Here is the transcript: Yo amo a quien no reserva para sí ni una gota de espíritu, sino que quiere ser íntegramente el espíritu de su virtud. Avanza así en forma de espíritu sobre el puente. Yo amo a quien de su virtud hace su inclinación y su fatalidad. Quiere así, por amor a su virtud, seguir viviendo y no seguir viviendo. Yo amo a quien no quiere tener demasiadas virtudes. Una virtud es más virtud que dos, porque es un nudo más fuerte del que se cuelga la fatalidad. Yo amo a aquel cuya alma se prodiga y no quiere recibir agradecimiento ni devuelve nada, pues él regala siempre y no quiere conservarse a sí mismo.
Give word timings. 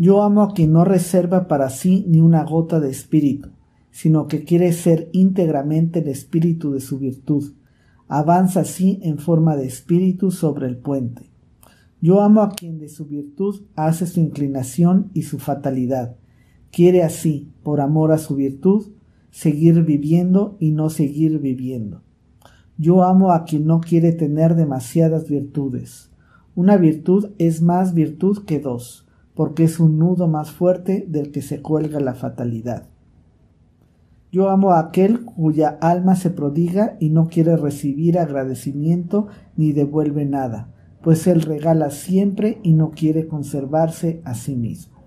Yo 0.00 0.22
amo 0.22 0.42
a 0.42 0.54
quien 0.54 0.72
no 0.72 0.84
reserva 0.84 1.48
para 1.48 1.70
sí 1.70 2.04
ni 2.06 2.20
una 2.20 2.44
gota 2.44 2.78
de 2.78 2.88
espíritu, 2.88 3.48
sino 3.90 4.28
que 4.28 4.44
quiere 4.44 4.72
ser 4.72 5.08
íntegramente 5.12 5.98
el 5.98 6.06
espíritu 6.06 6.70
de 6.70 6.80
su 6.80 7.00
virtud. 7.00 7.52
Avanza 8.06 8.60
así 8.60 9.00
en 9.02 9.18
forma 9.18 9.56
de 9.56 9.66
espíritu 9.66 10.30
sobre 10.30 10.68
el 10.68 10.76
puente. 10.76 11.24
Yo 12.00 12.20
amo 12.20 12.42
a 12.42 12.50
quien 12.50 12.78
de 12.78 12.88
su 12.88 13.06
virtud 13.06 13.62
hace 13.74 14.06
su 14.06 14.20
inclinación 14.20 15.10
y 15.14 15.22
su 15.22 15.40
fatalidad. 15.40 16.14
Quiere 16.70 17.02
así, 17.02 17.50
por 17.64 17.80
amor 17.80 18.12
a 18.12 18.18
su 18.18 18.36
virtud, 18.36 18.92
seguir 19.32 19.82
viviendo 19.82 20.56
y 20.60 20.70
no 20.70 20.90
seguir 20.90 21.40
viviendo. 21.40 22.02
Yo 22.76 23.02
amo 23.02 23.32
a 23.32 23.42
quien 23.42 23.66
no 23.66 23.80
quiere 23.80 24.12
tener 24.12 24.54
demasiadas 24.54 25.28
virtudes. 25.28 26.12
Una 26.54 26.76
virtud 26.76 27.30
es 27.38 27.62
más 27.62 27.94
virtud 27.94 28.44
que 28.44 28.60
dos, 28.60 29.07
porque 29.38 29.62
es 29.62 29.78
un 29.78 30.00
nudo 30.00 30.26
más 30.26 30.50
fuerte 30.50 31.06
del 31.06 31.30
que 31.30 31.42
se 31.42 31.62
cuelga 31.62 32.00
la 32.00 32.14
fatalidad. 32.14 32.88
Yo 34.32 34.50
amo 34.50 34.72
a 34.72 34.80
aquel 34.80 35.24
cuya 35.24 35.78
alma 35.80 36.16
se 36.16 36.30
prodiga 36.30 36.96
y 36.98 37.10
no 37.10 37.28
quiere 37.28 37.56
recibir 37.56 38.18
agradecimiento 38.18 39.28
ni 39.54 39.70
devuelve 39.70 40.24
nada, 40.24 40.74
pues 41.02 41.28
él 41.28 41.42
regala 41.42 41.90
siempre 41.90 42.58
y 42.64 42.72
no 42.72 42.90
quiere 42.90 43.28
conservarse 43.28 44.20
a 44.24 44.34
sí 44.34 44.56
mismo. 44.56 44.97